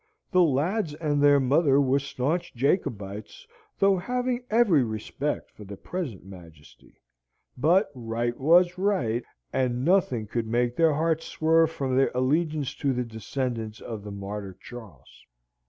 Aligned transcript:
The 0.31 0.41
lads 0.41 0.95
and 0.95 1.21
their 1.21 1.39
mother 1.39 1.79
were 1.79 1.99
staunch 1.99 2.55
Jacobites, 2.55 3.45
though 3.77 3.97
having 3.97 4.41
every 4.49 4.83
respect 4.83 5.51
for 5.51 5.63
his 5.63 5.77
present 5.83 6.25
Majesty; 6.25 6.95
but 7.55 7.91
right 7.93 8.35
was 8.39 8.79
right, 8.79 9.23
and 9.53 9.85
nothing 9.85 10.25
could 10.25 10.47
make 10.47 10.75
their 10.75 10.95
hearts 10.95 11.27
swerve 11.27 11.69
from 11.69 11.95
their 11.97 12.09
allegiance 12.15 12.73
to 12.77 12.93
the 12.93 13.03
descendants 13.05 13.79
of 13.79 14.03
the 14.03 14.09
martyr 14.11 14.57
Charles. 14.59 15.27